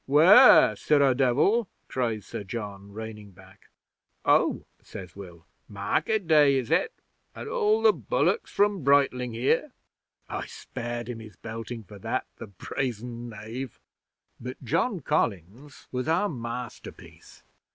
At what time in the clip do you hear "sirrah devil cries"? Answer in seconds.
0.75-2.25